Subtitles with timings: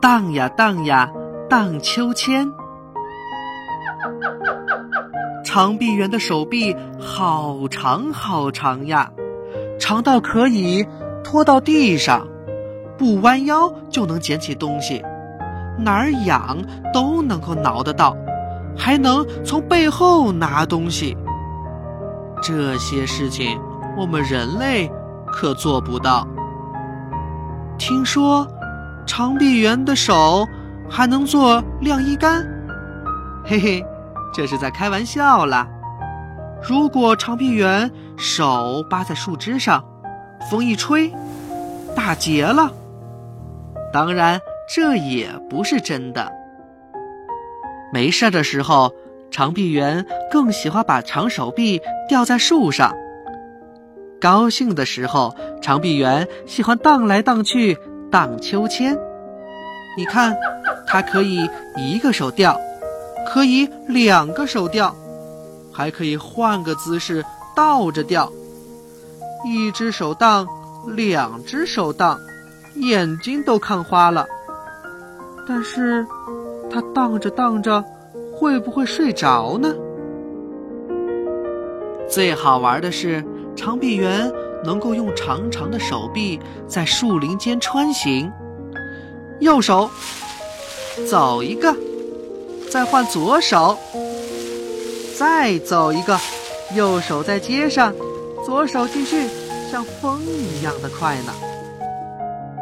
[0.00, 1.10] 荡呀荡呀
[1.48, 2.50] 荡秋千。
[5.44, 9.10] 长臂猿的手臂好长好长呀，
[9.78, 10.86] 长到可以
[11.22, 12.26] 拖到地上，
[12.96, 15.04] 不弯腰就能捡起东西，
[15.78, 16.58] 哪儿痒
[16.94, 18.16] 都能够挠得到，
[18.76, 21.14] 还能从背后拿东西。
[22.42, 23.60] 这些事情
[23.98, 24.90] 我们人类
[25.26, 26.26] 可做不到。
[27.76, 28.46] 听说
[29.10, 30.46] 长臂猿的手
[30.88, 32.46] 还能做晾衣杆，
[33.44, 33.84] 嘿嘿。
[34.32, 35.66] 这是在开玩笑啦！
[36.62, 39.84] 如果长臂猿手扒在树枝上，
[40.48, 41.12] 风一吹，
[41.96, 42.72] 打结了。
[43.92, 44.40] 当然，
[44.72, 46.30] 这也不是真的。
[47.92, 48.92] 没事的时候，
[49.32, 52.92] 长臂猿更喜欢把长手臂吊在树上；
[54.20, 57.76] 高兴的时候，长臂猿喜欢荡来荡去
[58.10, 58.98] 荡秋千。
[59.96, 60.36] 你看，
[60.86, 62.58] 它可以一个手吊。
[63.32, 64.96] 可以两个手吊，
[65.72, 68.32] 还可以换个姿势倒着吊。
[69.46, 70.48] 一只手荡，
[70.96, 72.18] 两只手荡，
[72.74, 74.26] 眼睛都看花了。
[75.46, 76.04] 但是，
[76.68, 77.84] 它荡着荡着，
[78.34, 79.72] 会不会睡着呢？
[82.08, 84.32] 最好玩的是，长臂猿
[84.64, 88.30] 能够用长长的手臂在树林间穿行。
[89.40, 89.90] 右手，
[91.08, 91.74] 走一个。
[92.70, 93.76] 再换左手，
[95.18, 96.16] 再走一个，
[96.76, 97.92] 右手在街上，
[98.46, 99.26] 左手继续，
[99.68, 101.32] 像风一样的快呢。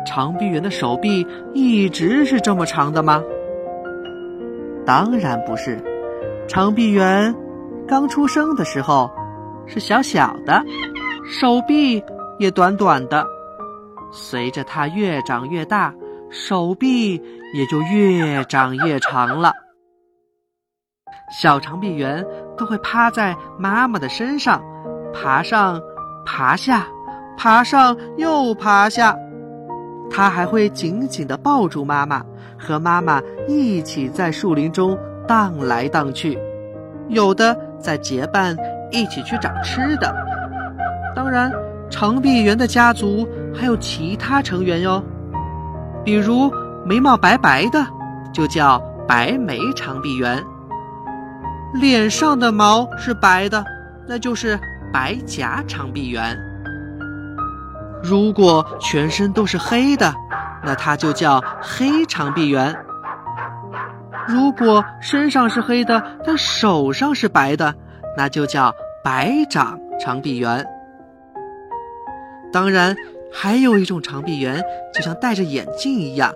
[0.07, 3.23] 长臂猿的手臂一直是这么长的吗？
[4.87, 5.79] 当然不是，
[6.49, 7.35] 长臂猿
[7.87, 9.11] 刚出生的时候
[9.67, 10.65] 是小小的，
[11.31, 12.03] 手臂
[12.39, 13.27] 也短短的。
[14.11, 15.95] 随着它越长越大，
[16.31, 17.23] 手臂
[17.55, 19.53] 也就越长越长了。
[21.31, 24.63] 小长臂猿都会趴在妈妈的身上，
[25.13, 25.79] 爬上，
[26.25, 26.87] 爬下，
[27.37, 29.15] 爬上又爬下。
[30.11, 32.25] 它还会紧紧地抱住妈妈，
[32.59, 36.39] 和妈妈一起在树林中荡来荡去。
[37.09, 38.57] 有的在结伴
[38.91, 40.28] 一起去找吃的。
[41.19, 41.53] 当然，
[41.91, 45.03] 长臂猿的家族还有其他成员哟，
[46.05, 46.49] 比如
[46.87, 47.85] 眉毛白白的，
[48.33, 50.41] 就叫白眉长臂猿。
[51.75, 53.65] 脸上的毛是白的，
[54.07, 54.57] 那就是
[54.93, 56.39] 白颊长臂猿。
[58.01, 60.15] 如果全身都是黑的，
[60.63, 62.73] 那它就叫黑长臂猿。
[64.25, 67.75] 如果身上是黑的，但手上是白的，
[68.17, 70.65] 那就叫白掌长臂猿。
[72.53, 72.97] 当然，
[73.33, 74.63] 还有一种长臂猿，
[74.95, 76.35] 就像戴着眼镜一样，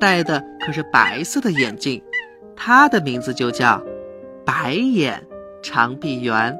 [0.00, 2.02] 戴的可是白色的眼镜，
[2.56, 3.82] 它的名字就叫。
[4.44, 5.22] 白眼
[5.62, 6.58] 长臂猿。